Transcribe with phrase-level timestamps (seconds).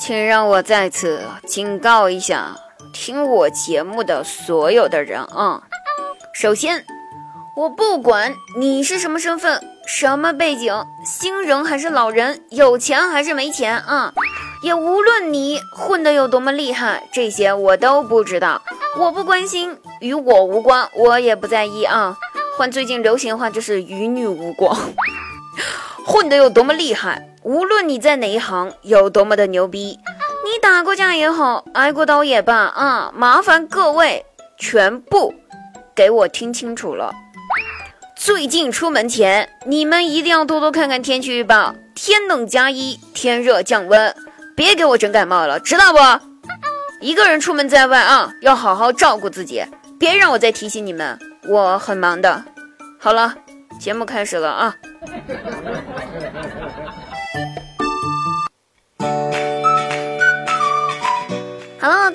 [0.00, 2.56] 请让我在此警告一下
[2.90, 5.62] 听我节目的所有的人啊！
[6.32, 6.86] 首先，
[7.54, 10.74] 我不管你是什么身份、什么背景，
[11.04, 14.14] 新人还是老人，有钱还是没钱啊，
[14.62, 18.62] 也无论你混得有多么厉害，这些我都不知道，
[18.98, 22.16] 我不关心，与我无关，我也不在意啊。
[22.56, 24.74] 换最近流行的话，就是与女无关。
[26.06, 29.98] 混得有多么厉害，无论你在哪一行有多么的牛逼，
[30.44, 34.26] 你打过架也好，挨过刀也罢啊，麻烦各位
[34.58, 35.34] 全部
[35.94, 37.10] 给我听清楚了。
[38.14, 44.14] 最近出门前，你们一定要多多看看天气预报，天冷加衣，天热降温，
[44.54, 45.98] 别给我整感冒了，知道不？
[47.00, 49.64] 一个人出门在外啊，要好好照顾自己，
[49.98, 51.18] 别让我再提醒你们，
[51.48, 52.44] 我很忙的。
[52.98, 53.34] 好了，
[53.78, 54.76] 节目开始了啊。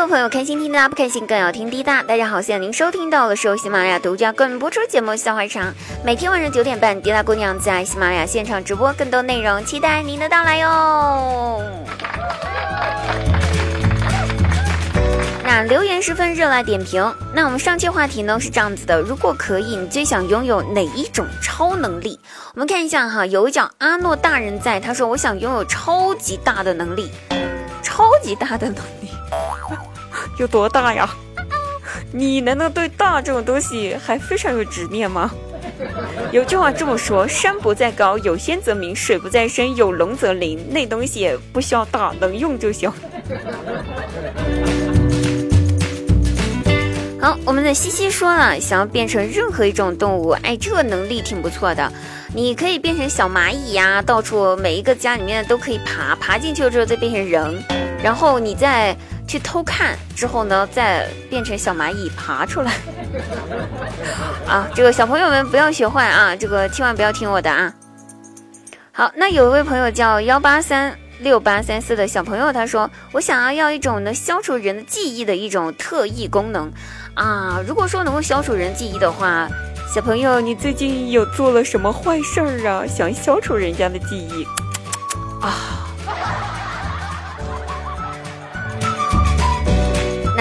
[0.00, 2.02] 各位朋友，开心听滴答，不开心更要听滴答。
[2.02, 5.70] 大家好，现在您收听到的是由喜马拉雅独家冠名播出节目《笑话场》，
[6.02, 11.62] 每天晚上九点半，滴答姑娘在喜马拉雅现场直播，更多内容期待您的到来哟。
[15.44, 17.14] 那留言十分热爱点评。
[17.34, 22.18] 那我们上期话题呢是这样子的：如果可以，你最想拥有哪一种超能力？
[22.54, 27.10] 我们看一下哈，有一叫阿诺大人在，他说我想拥有超级大的能力，
[27.82, 29.10] 超级大的能力
[30.40, 31.08] 有多大呀？
[32.12, 35.30] 你难道对大这种东西还非常有执念吗？
[36.32, 40.58] 有句话这么说：山不在高，有仙则名；水不在深，有龙则灵。
[40.70, 42.90] 那东西不需要大，能用就行。
[47.20, 51.92] 好，我们的西西说了，想要变成任何一种动物，哎，这个能力挺不错的。
[52.32, 57.62] 你可以变成小蚂蚁呀，到处每一个家里面都可以爬，爬进去了之后再变成人，
[58.02, 58.96] 然后你再
[59.30, 62.72] 去偷看，之后呢再变成小蚂蚁爬出来。
[64.44, 67.72] 啊，这个小朋友们不要学坏啊，这个千万不要听我的啊。
[68.90, 76.68] 好，那有一位朋友叫幺八三六八三四的小朋友，他说我想要要一种能消除人的记忆的一种特异功能。
[77.14, 79.48] 啊，如果说能够消除人记忆的话，
[79.94, 82.84] 小朋友，你最近有做了什么坏事儿啊？
[82.84, 84.44] 想消除人家的记忆
[85.40, 85.86] 啊？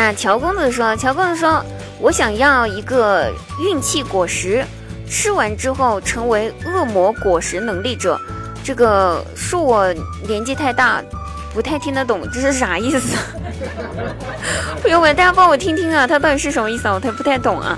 [0.00, 1.60] 那乔公子说，乔公子说，
[1.98, 4.64] 我想要一个运气果实，
[5.08, 8.16] 吃完之后成为恶魔果实能力者。
[8.62, 9.92] 这个恕我
[10.28, 11.02] 年纪太大。
[11.52, 13.16] 不太听得懂这是啥意思，
[14.82, 16.94] 朋友们，大家帮我听听啊，他到底是什么意思啊？
[16.94, 17.76] 我太不太懂啊。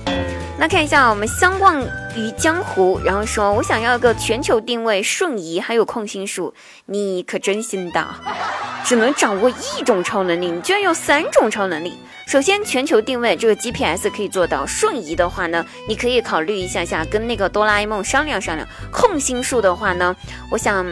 [0.60, 1.82] 那看一下我们相望
[2.14, 6.52] 于江湖，然后说我想要一个全球定位、瞬移，还有控心术。
[6.84, 8.14] 你可真心大，
[8.84, 11.94] 只能掌握一种超能力，你居然有三种超能力。
[12.26, 18.68] 首先，全球定位这个 GPS 可以做到；瞬移的话呢，你可以考虑一下下跟那个哆啦 A 梦商量商量。
[18.92, 20.14] 控心术的话呢，
[20.52, 20.86] 我想。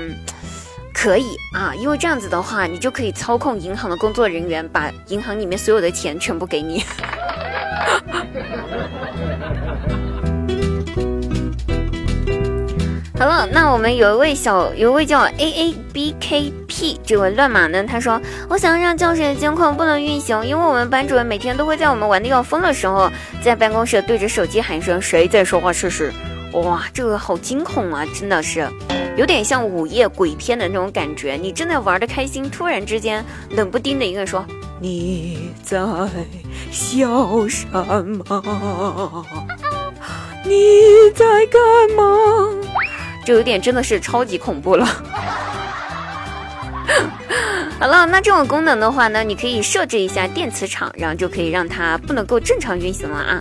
[0.94, 6.82] 可以啊，因为这样子的话，你就可以操控银行的工作人员，把银行里面所有的钱全部给你。
[13.18, 23.10] 好了，那我们有一位小，有一位叫 A A B K P 这位乱码呢，他说：“我想让教室的监控不能运行，因为我们班主任每天都会在我们玩的要疯的时候，
[23.42, 26.12] 在办公室对着手机喊声‘谁在说话’试试。”
[26.54, 28.06] 哇，这个好惊恐啊！
[28.14, 28.68] 真的是，
[29.16, 31.32] 有点像午夜鬼片的那种感觉。
[31.32, 34.46] 你正在玩的开心，突然之间冷不丁的一个人说
[34.80, 35.76] ：“你在
[36.70, 39.24] 笑什么？
[40.44, 41.60] 你在干
[41.96, 42.54] 嘛？”
[43.28, 44.86] 就有点真的是超级恐怖了。
[47.78, 53.38] 好了，那这种功能的话呢，你可以设置一下电磁场，然后就可以让它不能够正常运行了啊。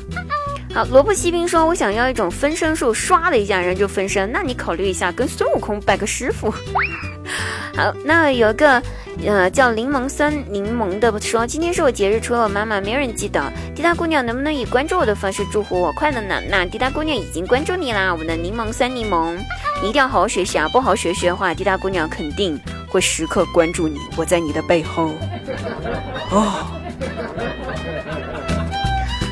[0.76, 4.30] 好，萝卜西兵说：“我想要一种分身术，刷的一下人就分身。
[4.30, 6.54] 那你考虑一下，跟孙悟空拜个师傅。
[7.74, 8.82] ”好，那有个
[9.26, 13.42] 呃叫柠檬酸柠檬的说：“今天是我节日，除了我妈妈，没有人记得。
[13.74, 19.36] 滴答姑娘能不能以关注我的方式祝福我快乐呢？”那滴答姑娘已经关注你啦，我们的柠檬酸柠檬，
[19.82, 20.68] 你一定要好好学习啊！
[20.70, 25.12] 不好好学习的话，滴答姑娘肯定会时刻关注你，我在你的背后。
[26.32, 26.77] 哦。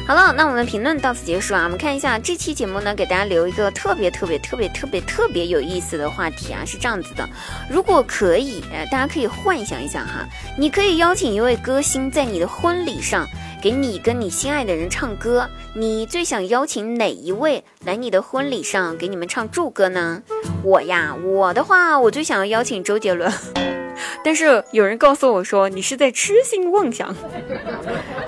[0.08, 1.64] 好了，那我们的评论到此结束啊。
[1.64, 7.28] 我们看一下这期节目呢，给大家留一个特别特别特别特别特别有意思的话题啊，是这样子的：
[7.68, 10.24] 如果可以，大家可以幻想一下哈，
[10.60, 13.28] 你可以邀请一位歌星在你的婚礼上
[13.64, 20.22] 给你跟你心爱的人唱歌，你最想邀请哪一位来你的婚礼上给你们唱祝歌呢？
[20.62, 23.34] 我呀，我的话，我最想要邀请周杰伦。
[24.24, 27.16] 但是有人告诉我说你是在痴心妄想，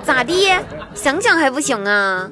[0.08, 0.48] 咋的？
[0.94, 2.30] 想想还不行啊？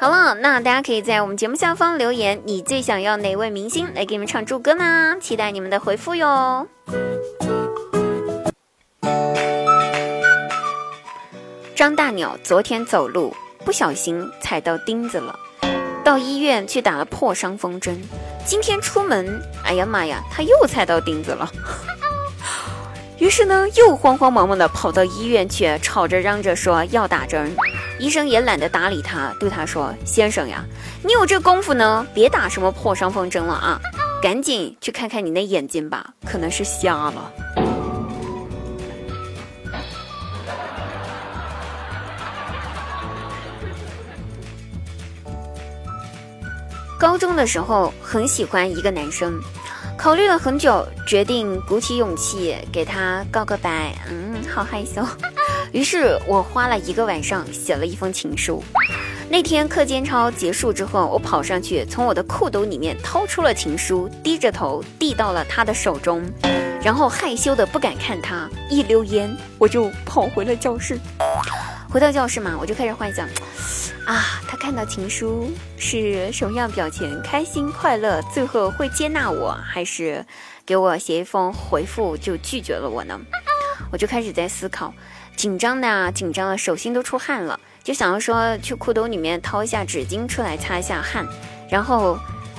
[0.00, 5.16] 好了，那大家可以在我们节目下方留言，你最想要哪位明星来给你们唱祝歌呢？
[5.20, 6.66] 期待你们的回复哟。
[11.76, 13.32] 张大鸟昨天走路
[13.64, 15.38] 不小心踩到钉子了，
[16.02, 17.96] 到医院去打了破伤风针。
[18.44, 21.48] 今天出门，哎呀妈呀，他又踩到钉子了。
[23.18, 27.50] 于是呢，又慌慌忙忙的跑到医院去，吵着嚷着说要打针。
[27.98, 30.62] 医生也懒得搭理他，对他说：“先生呀，
[31.02, 33.80] 你有这功夫呢，别打什么破伤风针了啊，
[34.22, 37.32] 赶紧去看看你那眼睛吧，可能是瞎了。”
[46.98, 49.38] 高中的时候很喜欢一个男生，
[50.06, 53.92] 考虑了很久，决定鼓起勇气给他告个白。
[54.08, 55.04] 嗯，好害羞。
[55.74, 58.62] 于是我花了一个晚上写了一封情书。
[59.28, 66.22] 那天课间操结束之后，我跑上去，从我的裤兜里面掏出了情书，低着头递到了他的手中，
[66.80, 71.00] 然后害羞的不敢看他，一溜烟我就跑回了教室。
[71.90, 73.26] 回到教室嘛，我就开始幻想，
[74.04, 77.20] 啊，他看到情书是什么样表情？
[77.22, 80.24] 开心、快乐，最后会接纳我，还是
[80.66, 83.18] 给我写一封回复就拒绝了我呢？
[83.90, 84.92] 我就开始在思考。
[85.36, 91.26] 紧张的啊，紧张的，手心都出汗了，就想要说去裤兜里面掏一下纸巾出来擦一下汗，
[91.70, 92.18] 然后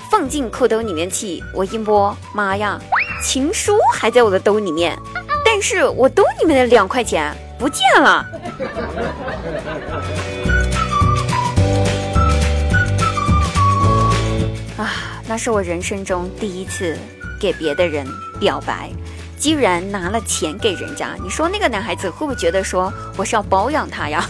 [0.09, 1.43] 放进裤兜里面去。
[1.53, 2.79] 我一摸，妈呀，
[3.23, 4.97] 情书还在我的兜里面，
[5.45, 8.25] 但是我兜里面的两块钱不见了。
[14.77, 16.97] 啊，那是我人生中第一次
[17.39, 18.05] 给别的人
[18.39, 18.89] 表白。
[19.39, 24.27] 居然拿了钱给人家，你说那个男孩子会不会觉得说我是要包养他呀？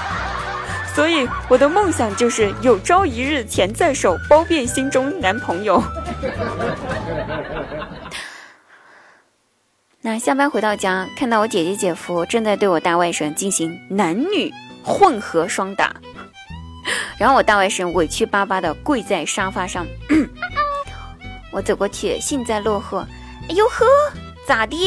[0.94, 5.82] 所以我的梦想就是有朝一日钱在手，包遍心中男朋友。
[10.06, 14.54] 那下班回到家，看到我姐姐姐夫正在对我大外甥进行男女
[14.84, 15.96] 混合双打，
[17.18, 19.84] 然后我大外甥委屈巴巴的跪在沙发上，
[21.50, 23.04] 我走过去幸灾乐祸，
[23.48, 23.84] 哎呦呵！
[24.46, 24.78] 咋的？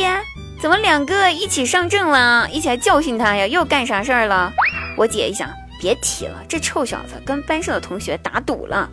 [0.61, 2.49] 怎么两个一起上阵了？
[2.49, 3.45] 一起来教训他呀？
[3.45, 4.49] 又干啥事儿了？
[4.95, 5.49] 我姐一想，
[5.81, 8.89] 别提了，这臭小子跟班上的同学打赌了。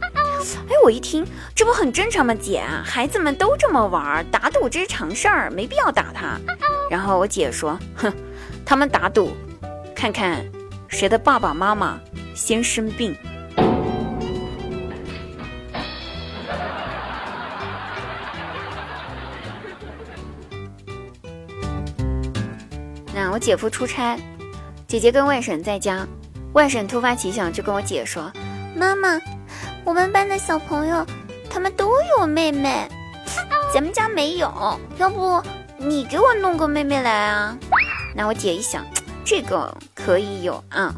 [0.68, 2.34] 哎，我一听，这不很正常吗？
[2.34, 6.38] 姐，孩子们都这么玩，打赌这是常事儿，没必要打他。
[6.90, 8.12] 然后我姐说，哼，
[8.64, 9.36] 他们打赌，
[9.94, 10.44] 看看
[10.88, 11.98] 谁的爸爸妈妈
[12.34, 13.16] 先生病。
[23.14, 24.18] 那我姐夫出差，
[24.86, 26.06] 姐姐跟外甥在家。
[26.52, 28.30] 外甥突发奇想，就跟我姐说
[28.76, 29.18] ：“妈妈，
[29.86, 31.06] 我们班的小朋友
[31.48, 32.88] 他们都有妹妹，
[33.72, 34.50] 咱们家没有，
[34.98, 35.40] 要不
[35.78, 37.56] 你给我弄个妹妹来啊？”
[38.12, 38.84] 那我姐一想，
[39.24, 40.92] 这个可以有啊，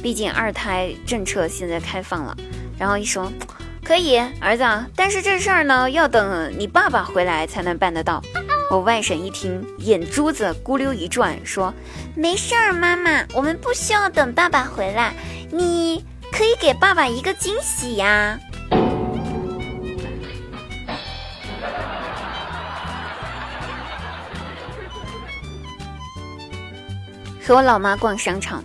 [0.00, 2.36] 毕竟二胎政策现在开放了。
[2.78, 3.28] 然后一说，
[3.84, 4.62] 可以，儿子，
[4.94, 8.22] 但是这事儿呢，要等你爸爸回来才能办得到。
[8.70, 11.74] 我外甥一听，眼珠子咕溜一转，说
[12.14, 15.12] ：“没事儿，妈妈，我们不需要等爸爸回来，
[15.50, 18.36] 你可以给爸爸一个惊喜呀。”
[27.44, 28.64] 和我老妈逛商场，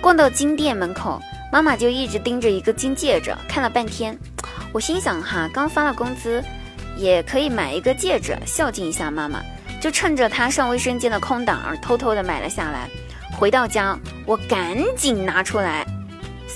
[0.00, 1.20] 逛到金店门口，
[1.52, 4.16] 妈妈就一直盯着一个金戒指，看了半天。
[4.72, 6.42] 我心想：哈，刚发了工资。
[6.94, 9.40] 也可以买一个戒指孝敬一下妈妈，
[9.80, 12.86] 就趁着她上卫生间的空档，偷偷的买了下来。
[13.32, 15.86] 回到家，我赶紧拿出来，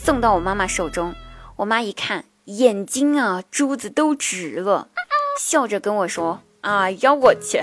[0.06, 1.16] 送到我妈妈手中。
[1.56, 4.88] 我妈一看，眼睛啊珠子都直了，
[5.36, 7.60] 笑着跟我说：“哎呀，我去！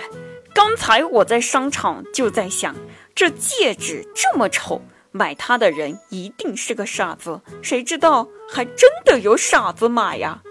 [0.54, 2.76] 刚才我在商场就在想，
[3.16, 4.82] 这戒指这么丑，
[5.14, 7.40] 买它的人一定是个傻子。
[7.62, 10.42] 谁知道还真的有傻子买呀！”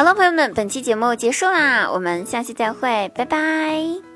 [0.00, 4.09] 好了，朋友们，本期节目结束啦，我们下期再会，拜拜。